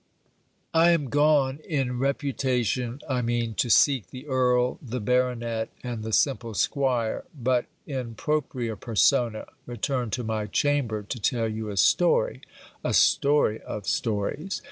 [0.73, 6.11] I am gone, in reputation I mean, to seek the earl, the baronet, and the
[6.11, 12.41] simple squire, but, in propria persona, returned to my chamber to tell you a story
[12.83, 14.59] a story of stories.